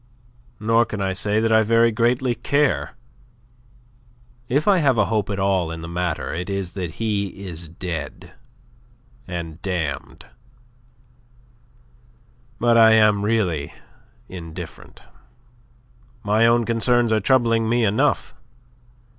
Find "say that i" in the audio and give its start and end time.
1.13-1.61